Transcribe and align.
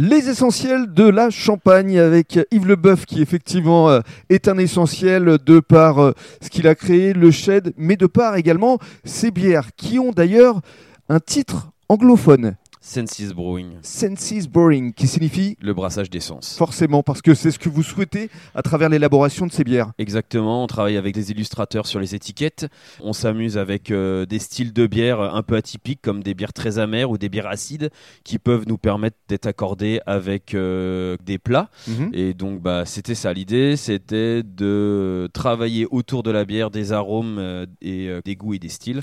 Les 0.00 0.28
essentiels 0.28 0.94
de 0.94 1.02
la 1.02 1.28
Champagne 1.28 1.98
avec 1.98 2.38
Yves 2.52 2.68
Leboeuf 2.68 3.04
qui 3.04 3.20
effectivement 3.20 3.90
euh, 3.90 3.98
est 4.28 4.46
un 4.46 4.56
essentiel 4.56 5.38
de 5.44 5.58
par 5.58 5.98
euh, 5.98 6.12
ce 6.40 6.50
qu'il 6.50 6.68
a 6.68 6.76
créé, 6.76 7.12
le 7.12 7.32
shed, 7.32 7.74
mais 7.76 7.96
de 7.96 8.06
par 8.06 8.36
également 8.36 8.78
ses 9.02 9.32
bières 9.32 9.74
qui 9.76 9.98
ont 9.98 10.12
d'ailleurs 10.12 10.60
un 11.08 11.18
titre 11.18 11.72
anglophone. 11.88 12.54
Senses 12.88 13.34
Brewing, 13.34 13.72
Senses 13.82 14.48
Brewing, 14.48 14.94
qui 14.94 15.06
signifie 15.06 15.58
le 15.60 15.74
brassage 15.74 16.08
d'essence. 16.08 16.56
forcément 16.56 17.02
parce 17.02 17.20
que 17.20 17.34
c'est 17.34 17.50
ce 17.50 17.58
que 17.58 17.68
vous 17.68 17.82
souhaitez 17.82 18.30
à 18.54 18.62
travers 18.62 18.88
l'élaboration 18.88 19.46
de 19.46 19.52
ces 19.52 19.62
bières. 19.62 19.92
Exactement, 19.98 20.64
on 20.64 20.66
travaille 20.66 20.96
avec 20.96 21.14
des 21.14 21.30
illustrateurs 21.30 21.86
sur 21.86 22.00
les 22.00 22.14
étiquettes. 22.14 22.66
On 23.02 23.12
s'amuse 23.12 23.58
avec 23.58 23.90
euh, 23.90 24.24
des 24.24 24.38
styles 24.38 24.72
de 24.72 24.86
bières 24.86 25.20
un 25.20 25.42
peu 25.42 25.56
atypiques, 25.56 26.00
comme 26.00 26.22
des 26.22 26.32
bières 26.32 26.54
très 26.54 26.78
amères 26.78 27.10
ou 27.10 27.18
des 27.18 27.28
bières 27.28 27.48
acides, 27.48 27.90
qui 28.24 28.38
peuvent 28.38 28.64
nous 28.66 28.78
permettre 28.78 29.18
d'être 29.28 29.44
accordés 29.44 30.00
avec 30.06 30.54
euh, 30.54 31.18
des 31.26 31.36
plats. 31.36 31.68
Mhm. 31.88 32.10
Et 32.14 32.32
donc, 32.32 32.62
bah, 32.62 32.86
c'était 32.86 33.14
ça 33.14 33.34
l'idée, 33.34 33.76
c'était 33.76 34.42
de 34.42 35.28
travailler 35.34 35.86
autour 35.90 36.22
de 36.22 36.30
la 36.30 36.46
bière 36.46 36.70
des 36.70 36.92
arômes 36.92 37.36
euh, 37.38 37.66
et 37.82 38.08
des 38.24 38.34
goûts 38.34 38.54
et 38.54 38.58
des 38.58 38.70
styles 38.70 39.02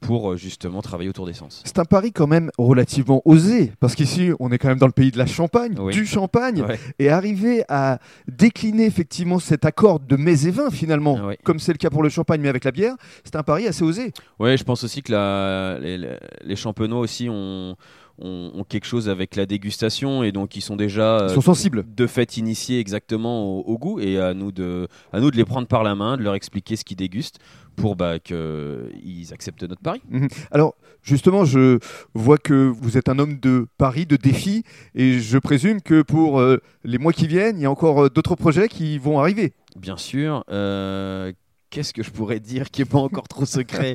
pour 0.00 0.36
justement 0.36 0.80
travailler 0.80 1.10
autour 1.10 1.26
d'essence. 1.26 1.62
C'est 1.64 1.78
un 1.78 1.84
pari 1.84 2.12
quand 2.12 2.28
même 2.28 2.50
relativement 2.56 3.15
osé, 3.24 3.72
parce 3.80 3.94
qu'ici 3.94 4.30
on 4.40 4.50
est 4.50 4.58
quand 4.58 4.68
même 4.68 4.78
dans 4.78 4.86
le 4.86 4.92
pays 4.92 5.10
de 5.10 5.18
la 5.18 5.26
Champagne, 5.26 5.74
Oui. 5.78 5.92
du 5.92 6.06
champagne, 6.06 6.62
Ouais. 6.62 6.78
et 6.98 7.08
arriver 7.08 7.64
à 7.68 7.98
décliner 8.28 8.84
effectivement 8.86 9.38
cet 9.38 9.64
accord 9.64 10.00
de 10.00 10.16
mets 10.16 10.44
et 10.46 10.50
vins 10.50 10.70
finalement, 10.70 11.26
Ouais. 11.26 11.38
comme 11.44 11.58
c'est 11.58 11.72
le 11.72 11.78
cas 11.78 11.90
pour 11.90 12.02
le 12.02 12.08
champagne 12.08 12.40
mais 12.40 12.48
avec 12.48 12.64
la 12.64 12.70
bière, 12.72 12.94
c'est 13.24 13.36
un 13.36 13.42
pari 13.42 13.66
assez 13.66 13.82
osé. 13.84 14.12
Ouais, 14.38 14.56
je 14.56 14.64
pense 14.64 14.84
aussi 14.84 15.02
que 15.02 15.12
la- 15.12 15.78
les- 15.80 16.16
les 16.44 16.56
champenois 16.56 17.00
aussi 17.00 17.28
ont, 17.30 17.76
ont, 18.18 18.50
ont 18.54 18.64
quelque 18.64 18.86
chose 18.86 19.08
avec 19.08 19.36
la 19.36 19.46
dégustation 19.46 20.22
et 20.22 20.32
donc 20.32 20.56
ils 20.56 20.60
sont 20.62 20.76
déjà 20.76 21.18
Ils 21.20 21.24
euh, 21.24 21.34
sont 21.34 21.40
sensibles. 21.40 21.84
de 21.86 22.06
fait 22.06 22.36
initiés 22.36 22.78
exactement 22.80 23.44
au, 23.44 23.60
au 23.62 23.78
goût 23.78 24.00
et 24.00 24.18
à 24.18 24.34
nous, 24.34 24.52
de, 24.52 24.88
à 25.12 25.20
nous 25.20 25.30
de 25.30 25.36
les 25.36 25.44
prendre 25.44 25.66
par 25.68 25.82
la 25.82 25.94
main, 25.94 26.16
de 26.16 26.22
leur 26.22 26.34
expliquer 26.34 26.76
ce 26.76 26.84
qu'ils 26.84 26.96
dégustent 26.96 27.38
pour 27.76 27.94
bah, 27.94 28.18
qu'ils 28.18 29.32
acceptent 29.32 29.62
notre 29.64 29.82
pari. 29.82 30.00
Alors 30.50 30.74
justement, 31.02 31.44
je 31.44 31.78
vois 32.14 32.38
que 32.38 32.54
vous 32.54 32.96
êtes 32.96 33.08
un 33.10 33.18
homme 33.18 33.38
de 33.38 33.66
pari, 33.76 34.06
de 34.06 34.16
défi, 34.16 34.62
et 34.94 35.18
je 35.20 35.36
présume 35.38 35.82
que 35.82 36.00
pour 36.02 36.40
euh, 36.40 36.58
les 36.84 36.96
mois 36.98 37.12
qui 37.12 37.26
viennent, 37.26 37.58
il 37.58 37.62
y 37.62 37.66
a 37.66 37.70
encore 37.70 38.04
euh, 38.04 38.08
d'autres 38.08 38.34
projets 38.34 38.68
qui 38.68 38.96
vont 38.98 39.18
arriver. 39.20 39.52
Bien 39.78 39.98
sûr. 39.98 40.42
euh, 40.50 41.32
Qu'est-ce 41.70 41.92
que 41.92 42.02
je 42.02 42.10
pourrais 42.10 42.40
dire 42.40 42.70
qui 42.70 42.80
n'est 42.80 42.84
pas 42.86 42.98
encore 42.98 43.28
trop 43.28 43.44
secret 43.44 43.94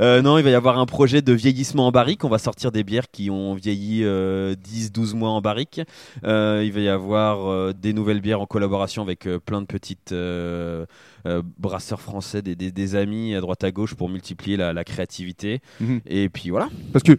Euh, 0.00 0.22
Non, 0.22 0.38
il 0.38 0.44
va 0.44 0.50
y 0.50 0.54
avoir 0.54 0.78
un 0.78 0.86
projet 0.86 1.22
de 1.22 1.32
vieillissement 1.32 1.86
en 1.86 1.90
barrique. 1.92 2.24
On 2.24 2.28
va 2.28 2.38
sortir 2.38 2.72
des 2.72 2.82
bières 2.82 3.10
qui 3.10 3.30
ont 3.30 3.54
vieilli 3.54 4.02
10-12 4.02 5.14
mois 5.14 5.30
en 5.30 5.40
barrique. 5.40 5.80
Euh, 6.24 6.62
il 6.64 6.72
va 6.72 6.80
y 6.80 6.88
avoir 6.88 7.48
euh, 7.50 7.72
des 7.72 7.92
nouvelles 7.92 8.20
bières 8.20 8.40
en 8.40 8.46
collaboration 8.46 9.02
avec 9.02 9.26
euh, 9.26 9.38
plein 9.38 9.60
de 9.60 9.66
petites 9.66 10.12
euh, 10.12 10.86
euh, 11.26 11.42
brasseurs 11.58 12.00
français, 12.00 12.40
des, 12.42 12.54
des- 12.56 12.72
des 12.72 12.94
amis 12.96 13.34
à 13.34 13.40
droite 13.40 13.62
à 13.64 13.70
gauche 13.70 13.94
pour 13.94 14.08
multiplier 14.08 14.56
la, 14.56 14.72
la 14.72 14.84
créativité. 14.84 15.60
Mhm. 15.80 16.00
Et 16.06 16.28
puis 16.30 16.48
voilà. 16.50 16.68
Parce 16.92 17.02
que 17.02 17.12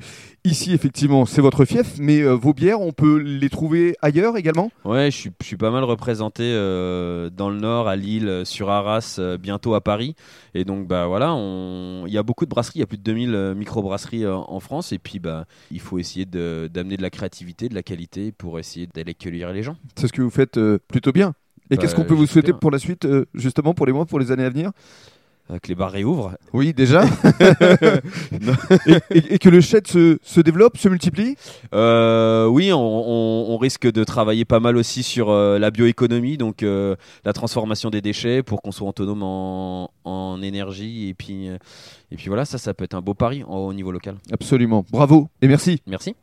ici, 0.44 0.74
effectivement, 0.74 1.26
c'est 1.28 1.42
votre 1.42 1.64
fief, 1.66 1.94
mais 2.00 2.22
euh, 2.22 2.34
vos 2.34 2.54
bières, 2.54 2.82
on 2.82 2.92
peut 2.92 3.18
les 3.18 3.50
trouver 3.50 3.96
ailleurs 4.02 4.36
également? 4.38 4.72
Ouais, 4.84 5.12
je 5.12 5.18
suis, 5.18 5.32
je 5.42 5.46
suis 5.46 5.58
pas 5.58 5.70
mal 5.72 5.84
représenté 5.84 6.44
euh, 6.46 7.30
dans 7.30 7.50
le 7.52 7.60
Nord, 7.60 7.88
à 7.88 7.96
Lille, 7.96 8.28
euh, 8.28 8.46
sur 8.46 8.70
Arras, 8.72 9.18
euh, 9.20 9.38
bientôt 9.38 9.76
à 9.76 9.82
Paris. 9.82 9.91
Et 10.54 10.66
donc, 10.66 10.88
bah 10.88 11.08
voilà, 11.08 11.34
on- 11.34 12.06
il 12.08 12.14
y 12.14 12.18
a 12.18 12.24
beaucoup 12.24 12.46
de 12.46 12.50
brasseries, 12.50 12.80
il 12.80 12.82
y 12.82 12.84
a 12.84 12.88
plus 12.88 12.98
de 12.98 13.04
2000 13.04 13.36
euh, 13.36 13.56
microbrasseries 13.56 14.26
euh, 14.26 14.36
en 14.36 14.60
France. 14.60 14.92
Et 14.92 15.00
puis, 15.00 15.20
bah, 15.20 15.46
il 15.72 15.80
faut 15.80 16.00
essayer 16.00 16.26
d'amener 16.26 16.98
de 16.98 17.02
la 17.02 17.10
créativité, 17.10 17.70
de 17.70 17.76
la 17.76 17.84
qualité 17.84 18.32
pour 18.32 18.60
essayer 18.60 18.88
d'aller 18.88 19.14
cueillir 19.14 19.52
les 19.52 19.64
gens. 19.64 19.76
C'est 19.96 20.08
ce 20.08 20.14
que 20.14 20.22
vous 20.22 20.30
faites 20.30 20.58
euh, 20.58 20.80
plutôt 20.88 21.12
bien. 21.12 21.34
Et 21.70 21.76
Bah, 21.76 21.82
qu'est-ce 21.82 21.96
qu'on 21.96 22.04
peut 22.04 22.14
vous 22.14 22.28
souhaiter 22.28 22.52
pour 22.54 22.72
la 22.72 22.80
suite, 22.80 23.06
euh, 23.06 23.26
justement, 23.34 23.74
pour 23.74 23.86
les 23.86 23.94
mois, 23.94 24.06
pour 24.06 24.20
les 24.20 24.32
années 24.32 24.44
à 24.46 24.50
venir? 24.50 24.72
Que 25.62 25.68
les 25.68 25.76
bars 25.76 25.92
réouvrent. 25.92 26.32
Oui, 26.54 26.74
déjà. 26.74 27.04
et, 28.88 29.18
et- 29.18 29.34
et 29.36 29.40
que 29.40 29.50
le 29.50 29.62
shed 29.62 29.88
se, 29.88 30.18
se 30.24 30.42
développe, 30.42 30.78
se 30.78 30.90
multiplie 30.90 31.36
Euh, 31.74 32.46
oui, 32.48 32.72
on, 32.74 32.78
on- 32.80 33.54
on 33.54 33.58
risque 33.58 33.92
de 33.92 34.04
travailler 34.04 34.46
pas 34.46 34.60
mal 34.60 34.78
aussi 34.78 35.04
sur 35.04 35.30
euh, 35.30 35.60
la 35.60 35.72
bioéconomie, 35.72 36.38
donc 36.38 36.64
euh, 36.64 36.96
la 37.26 37.34
transformation 37.34 37.90
des 37.90 38.02
déchets 38.02 38.44
pour 38.44 38.62
qu'on 38.62 38.72
soit 38.72 38.88
autonome 38.88 39.24
en, 39.24 39.92
en 40.04 40.42
énergie. 40.42 41.10
Et 41.10 41.14
puis, 41.14 41.50
euh, 41.50 41.58
et 42.12 42.16
puis 42.16 42.28
voilà, 42.28 42.46
ça, 42.46 42.58
ça 42.58 42.74
peut 42.74 42.84
être 42.84 42.96
un 42.96 43.02
beau 43.02 43.14
pari 43.14 43.44
au 43.48 43.74
niveau 43.74 43.92
local. 43.92 44.16
Absolument. 44.32 44.86
Bravo 44.92 45.28
et 45.42 45.48
merci. 45.48 45.82
Merci. 45.88 46.16